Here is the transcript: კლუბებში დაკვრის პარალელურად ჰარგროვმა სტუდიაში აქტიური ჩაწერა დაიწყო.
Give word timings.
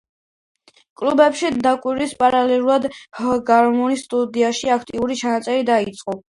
კლუბებში 1.01 1.51
დაკვრის 1.67 2.15
პარალელურად 2.23 2.87
ჰარგროვმა 3.19 3.91
სტუდიაში 4.05 4.73
აქტიური 4.79 5.21
ჩაწერა 5.23 5.69
დაიწყო. 5.71 6.19